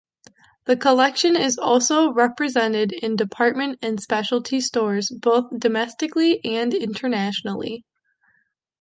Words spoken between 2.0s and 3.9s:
represented in department